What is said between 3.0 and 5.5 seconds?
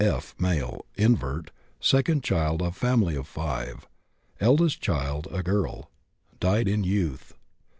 of 5. Eldest child a